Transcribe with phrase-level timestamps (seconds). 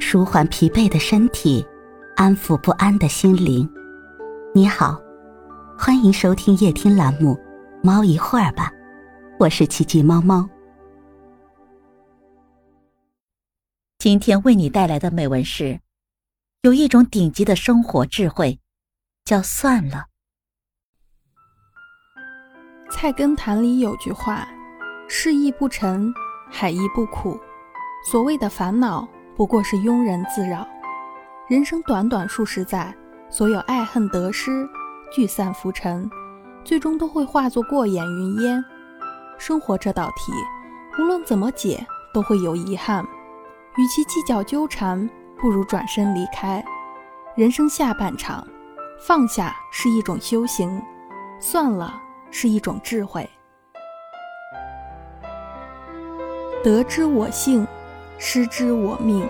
[0.00, 1.66] 舒缓疲惫的身体，
[2.16, 3.68] 安抚不安的心灵。
[4.54, 5.00] 你好，
[5.78, 7.34] 欢迎收听夜听栏目
[7.82, 8.70] 《猫一会儿吧》，
[9.38, 10.48] 我是奇迹猫猫。
[13.98, 15.80] 今天为你带来的美文是：
[16.62, 18.60] 有一种顶级的生活智慧，
[19.24, 20.06] 叫算了。
[22.90, 24.48] 菜根谭里有句话
[25.08, 26.10] ：“事意不沉，
[26.50, 27.38] 海亦不苦。”
[28.10, 29.06] 所谓的烦恼，
[29.38, 30.66] 不过是庸人自扰。
[31.46, 32.92] 人生短短数十载，
[33.30, 34.68] 所有爱恨得失
[35.12, 36.10] 聚散浮沉，
[36.64, 38.62] 最终都会化作过眼云烟。
[39.38, 40.32] 生活这道题，
[40.98, 43.06] 无论怎么解，都会有遗憾。
[43.76, 46.60] 与其计较纠缠，不如转身离开。
[47.36, 48.44] 人生下半场，
[48.98, 50.82] 放下是一种修行，
[51.38, 51.94] 算了
[52.32, 53.30] 是一种智慧。
[56.64, 57.64] 得之我幸。
[58.18, 59.26] 失之我命。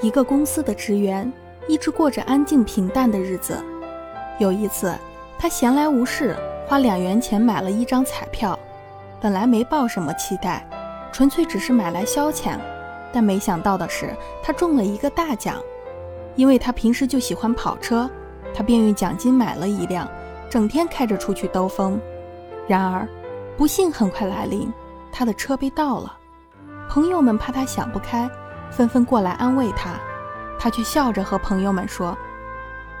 [0.00, 1.32] 一个公司的职员
[1.66, 3.56] 一直过着安静平淡的日子。
[4.38, 4.94] 有一次，
[5.38, 6.36] 他闲来无事，
[6.68, 8.58] 花两元钱买了一张彩票。
[9.20, 10.68] 本来没抱什么期待，
[11.10, 12.58] 纯粹只是买来消遣。
[13.12, 15.56] 但没想到的是，他中了一个大奖。
[16.36, 18.10] 因为他平时就喜欢跑车，
[18.52, 20.06] 他便用奖金买了一辆，
[20.50, 21.98] 整天开着出去兜风。
[22.66, 23.08] 然而，
[23.56, 24.70] 不幸很快来临，
[25.12, 26.18] 他的车被盗了。
[26.88, 28.30] 朋友们怕他想不开，
[28.70, 29.90] 纷纷过来安慰他，
[30.58, 32.16] 他却笑着和朋友们说：“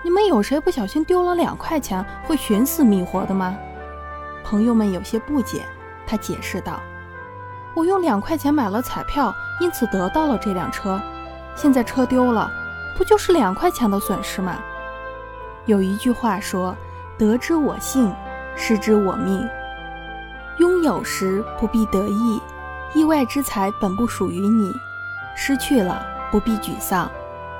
[0.02, 3.56] 你们有谁不小心丢了两块钱会寻死觅活的吗？”
[4.44, 5.64] 朋友们有些不解，
[6.06, 6.80] 他解释道
[7.74, 11.00] ：“我用两块钱买了彩票，因此得到了这辆车。
[11.54, 12.50] 现在车丢了，
[12.98, 14.56] 不就是两块钱的损失吗？”
[15.66, 16.76] 有一句话说
[17.16, 18.12] ：“得之我幸，
[18.56, 19.48] 失之我命。”
[20.58, 22.40] 拥有时不必得意。
[22.94, 24.72] 意外之财本不属于你，
[25.34, 27.10] 失去了不必沮丧，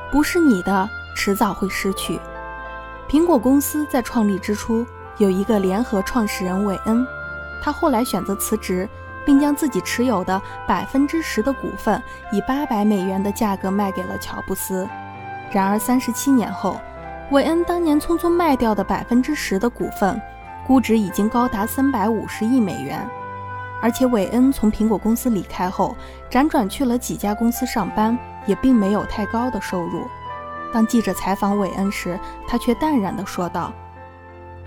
[0.09, 2.21] 不是你的，迟早会失去。
[3.09, 4.87] 苹果公司在创立之初
[5.19, 7.05] 有一个联合创始人韦恩，
[7.61, 8.89] 他后来选择辞职，
[9.27, 12.01] 并将自己持有的百分之十的股份
[12.31, 14.89] 以八百美元的价格卖给了乔布斯。
[15.51, 16.81] 然而三十七年后，
[17.33, 20.21] 韦恩当年匆匆卖掉的百分之十的股份，
[20.65, 23.05] 估值已经高达三百五十亿美元。
[23.85, 25.95] 而且韦恩从苹果公司离开后，
[26.31, 30.07] 辗转去了几家公司上班，也并没有太高的收入。
[30.73, 32.19] 当记者采访韦恩时，
[32.49, 33.71] 他却淡然地说道：“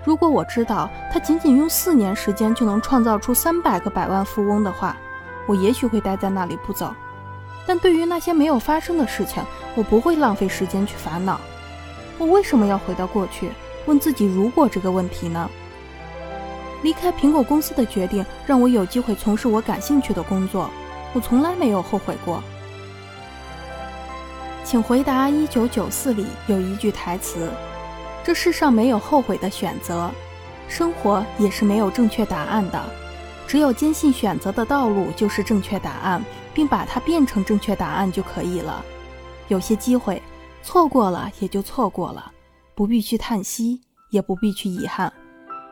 [0.06, 4.96] 如果我知道他仅仅用四年时间就能创造出三百个百万富翁的话，
[5.48, 6.94] 我也许会待在那里不走。
[7.66, 9.42] 但对于那些没有发生的事情，
[9.74, 11.40] 我不会浪费时间去烦恼。
[12.18, 13.50] 我为什么要回到过去，
[13.86, 15.50] 问自己‘如果’这个问题呢？”
[16.82, 20.70] 离开苹果公司的决定让我有机会从事我感兴趣的工作，
[21.12, 22.42] 我从来没有后悔过。
[24.64, 27.50] 请回答一九九四里有一句台词
[28.22, 30.10] ：“这世上没有后悔的选择，
[30.68, 32.80] 生活也是没有正确答案的，
[33.46, 36.22] 只有坚信选择的道路就是正确答案，
[36.52, 38.84] 并把它变成正确答案就可以了。
[39.48, 40.22] 有些机会
[40.62, 42.30] 错过了也就错过了，
[42.74, 45.10] 不必去叹息，也不必去遗憾。”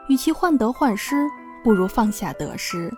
[0.08, 1.28] 与其患得患失，
[1.64, 2.92] 不如放下得失。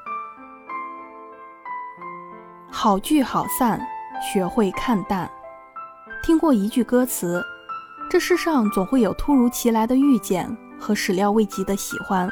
[2.71, 3.81] 好聚好散，
[4.21, 5.31] 学会看淡。
[6.23, 7.43] 听过一句歌词：
[8.11, 12.31] 这世上总会有突如其来的遇见和始料未及的喜欢，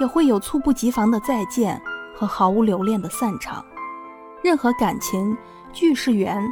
[0.00, 1.80] 也会有猝不及防的再见
[2.16, 3.64] 和毫无留恋的散场。
[4.42, 5.36] 任何感情，
[5.72, 6.42] 聚是缘，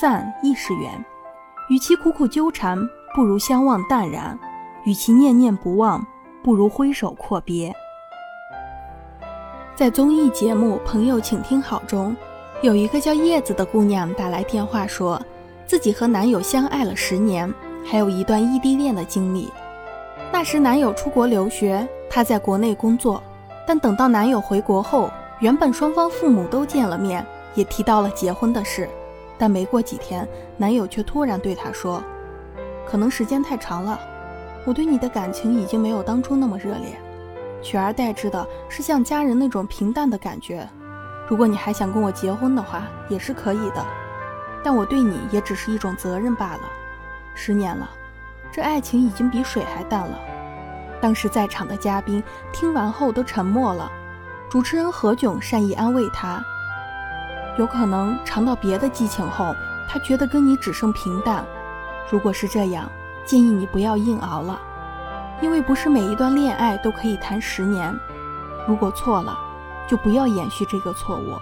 [0.00, 1.04] 散亦是缘。
[1.70, 2.78] 与其苦苦纠缠，
[3.14, 4.38] 不如相忘淡然；
[4.84, 6.06] 与其念念不忘。
[6.46, 7.74] 不如挥手阔别。
[9.74, 12.16] 在综艺节目《朋友，请听好》中，
[12.62, 15.20] 有一个叫叶子的姑娘打来电话，说
[15.66, 17.52] 自己和男友相爱了十年，
[17.84, 19.50] 还有一段异地恋的经历。
[20.32, 23.20] 那时男友出国留学，她在国内工作。
[23.66, 27.26] 但等到男友回国后，原本双方父母都见了面，
[27.56, 28.88] 也提到了结婚的事。
[29.36, 30.24] 但没过几天，
[30.56, 32.00] 男友却突然对她说
[32.86, 33.98] ：“可能时间太长了。”
[34.66, 36.98] 我对你的感情已经没有当初那么热烈，
[37.62, 40.68] 取而代之的是像家人那种平淡的感觉。
[41.28, 43.86] 如果你还想跟我结婚的话，也是可以的，
[44.64, 46.60] 但我对你也只是一种责任罢了。
[47.32, 47.88] 十年了，
[48.50, 50.18] 这爱情已经比水还淡了。
[51.00, 52.20] 当时在场的嘉宾
[52.52, 53.88] 听完后都沉默了。
[54.50, 56.44] 主持人何炅善意安慰他
[57.56, 59.54] ：“有可能尝到别的激情后，
[59.88, 61.44] 他觉得跟你只剩平淡。
[62.10, 62.90] 如果是这样。”
[63.26, 64.58] 建议你不要硬熬了，
[65.42, 67.94] 因为不是每一段恋爱都可以谈十年。
[68.66, 69.36] 如果错了，
[69.88, 71.36] 就不要延续这个错误。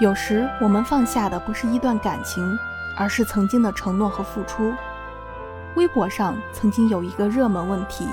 [0.00, 2.58] 有时我们放下的不是一段感情，
[2.96, 4.74] 而是曾经的承诺和付出。
[5.76, 8.06] 微博上曾经有一个热门问题：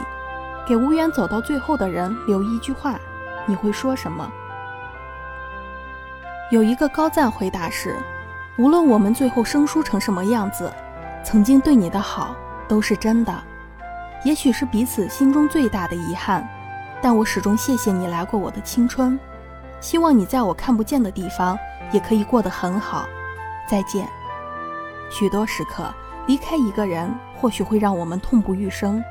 [0.65, 2.99] 给无缘走到最后的人留一句话，
[3.45, 4.31] 你会说什么？
[6.51, 7.97] 有一个高赞回答是：
[8.57, 10.71] 无论我们最后生疏成什么样子，
[11.23, 12.35] 曾经对你的好
[12.67, 13.33] 都是真的。
[14.23, 16.47] 也许是彼此心中最大的遗憾，
[17.01, 19.19] 但我始终谢谢你来过我的青春。
[19.81, 21.57] 希望你在我看不见的地方
[21.91, 23.05] 也可以过得很好。
[23.69, 24.07] 再见。
[25.09, 25.93] 许多时刻，
[26.25, 29.03] 离开一个人或许会让我们痛不欲生，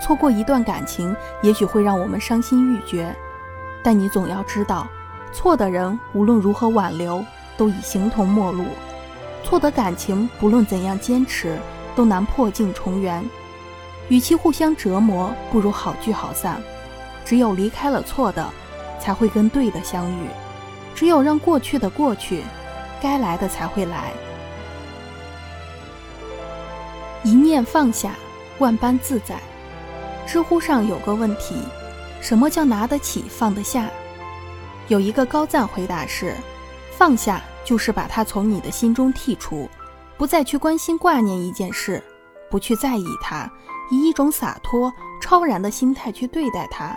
[0.00, 3.14] 错过一段感情也许会让我们伤心欲绝。
[3.82, 4.86] 但你总要知道，
[5.32, 7.24] 错的人无论如何挽留，
[7.56, 8.64] 都已形同陌路；
[9.42, 11.58] 错的感情不论怎样坚持，
[11.94, 13.24] 都难破镜重圆。
[14.08, 16.60] 与其互相折磨，不如好聚好散。
[17.24, 18.48] 只有离开了错的。
[19.00, 20.28] 才会跟对的相遇，
[20.94, 22.42] 只有让过去的过去，
[23.02, 24.12] 该来的才会来。
[27.22, 28.14] 一念放下，
[28.60, 29.36] 万般自在。
[30.26, 31.56] 知乎上有个问题：
[32.22, 33.90] 什么叫拿得起放得下？
[34.88, 36.34] 有一个高赞回答是：
[36.96, 39.68] 放下就是把它从你的心中剔除，
[40.16, 42.02] 不再去关心挂念一件事，
[42.50, 43.50] 不去在意它，
[43.90, 46.96] 以一种洒脱超然的心态去对待它。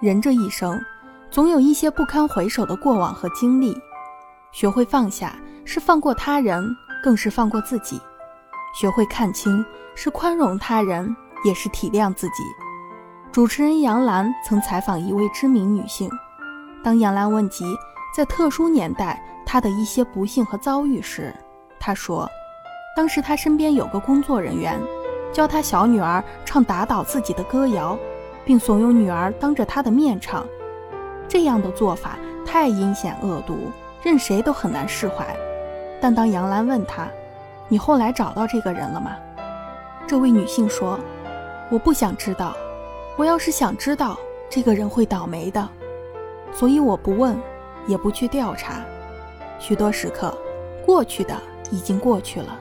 [0.00, 0.80] 人这一生，
[1.30, 3.76] 总有一些不堪回首的过往和经历。
[4.52, 6.64] 学会放下，是放过他人，
[7.02, 7.98] 更是放过自己；
[8.74, 9.64] 学会看清，
[9.94, 11.14] 是宽容他人，
[11.44, 12.42] 也是体谅自己。
[13.32, 16.10] 主持人杨澜曾采访一位知名女性，
[16.82, 17.66] 当杨澜问及
[18.14, 21.34] 在特殊年代她的一些不幸和遭遇时，
[21.78, 22.28] 她说
[22.96, 24.80] ：“当时她身边有个工作人员，
[25.32, 27.98] 教她小女儿唱打倒自己的歌谣。”
[28.46, 30.46] 并怂恿女儿当着他的面唱，
[31.26, 33.72] 这样的做法太阴险恶毒，
[34.04, 35.26] 任谁都很难释怀。
[36.00, 37.08] 但当杨澜问他
[37.66, 39.16] ：“你后来找到这个人了吗？”
[40.06, 40.96] 这位女性说
[41.72, 42.54] ：“我不想知道，
[43.16, 44.16] 我要是想知道，
[44.48, 45.68] 这个人会倒霉的，
[46.52, 47.36] 所以我不问，
[47.88, 48.74] 也不去调查。
[49.58, 50.32] 许多时刻，
[50.86, 51.34] 过去的
[51.70, 52.58] 已经过去了，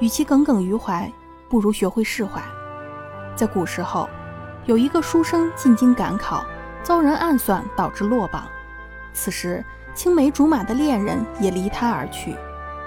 [0.00, 1.10] 与其耿耿于怀，
[1.48, 2.42] 不如学会释怀。
[3.34, 4.08] 在古时候。”
[4.66, 6.44] 有一个书生进京赶考，
[6.82, 8.48] 遭人暗算，导致落榜。
[9.12, 9.64] 此时，
[9.94, 12.34] 青梅竹马的恋人也离他而去，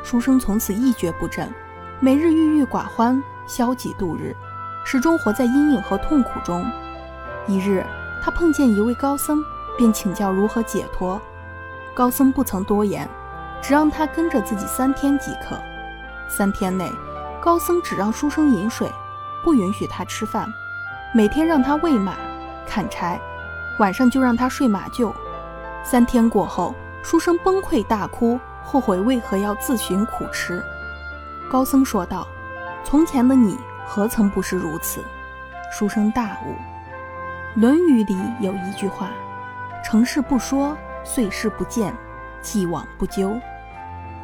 [0.04, 1.50] 书生从此一蹶不振，
[2.02, 4.36] 每日郁郁寡欢，消极度日，
[4.84, 6.70] 始终活在阴影和痛苦中。
[7.48, 7.82] 一日，
[8.22, 9.42] 他碰见一位高僧，
[9.78, 11.18] 便请教如何解脱。
[11.94, 13.10] 高僧不曾多言，
[13.62, 15.58] 只让他跟着自己三天即可。
[16.28, 16.92] 三天内，
[17.42, 18.92] 高僧只让书生饮水，
[19.44, 20.52] 不允许他吃饭。
[21.14, 22.16] 每天让他喂马、
[22.68, 23.20] 砍柴，
[23.80, 25.12] 晚上就让他睡马厩。
[25.84, 30.64] 三天过后，书生崩溃大哭，后悔为何要自寻苦吃。
[31.50, 32.28] 高僧说道
[32.86, 33.58] ：“从前的你
[33.88, 35.04] 何曾不是如此？”
[35.74, 36.52] 书生大悟，
[37.60, 39.10] 《论语》里有一句话
[39.84, 41.92] ：“成事不说，碎事不见，
[42.42, 43.40] 既往不咎。”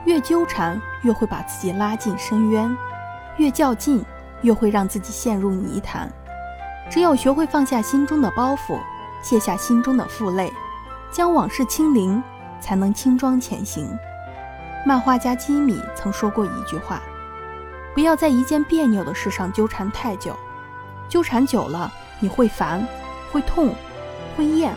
[0.06, 2.76] 越纠缠，越会把自己拉进深渊；
[3.38, 4.04] 越较劲，
[4.42, 6.12] 越会让自己陷入泥潭。
[6.90, 8.80] 只有学会放下心中的包袱，
[9.24, 10.54] 卸下心中的负累，
[11.12, 12.22] 将往事清零，
[12.62, 13.90] 才能轻装前行。
[14.86, 17.02] 漫画家基米曾说过一句话
[17.96, 20.36] ：“不要在一件别扭的事上纠缠太久，
[21.10, 22.88] 纠缠久了你会烦，
[23.32, 23.74] 会痛，
[24.38, 24.72] 会厌，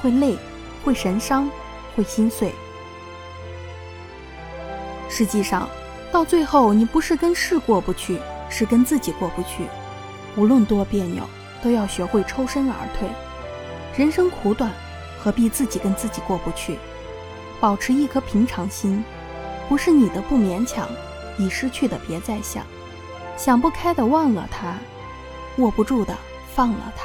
[0.00, 0.38] 会累，
[0.82, 1.46] 会神伤，
[1.94, 2.54] 会心碎。
[5.12, 5.68] 实际上，
[6.10, 9.66] 到最后你不是跟事过不去，是跟自己过不去。
[10.36, 11.22] 无论多别扭。”
[11.62, 13.08] 都要学会抽身而退。
[13.96, 14.72] 人生苦短，
[15.16, 16.76] 何必自己跟自己过不去？
[17.60, 19.04] 保持一颗平常心，
[19.68, 20.88] 不是你的不勉强，
[21.38, 22.66] 已失去的别再想，
[23.36, 24.74] 想不开的忘了他，
[25.58, 26.12] 握不住的
[26.52, 27.04] 放了他。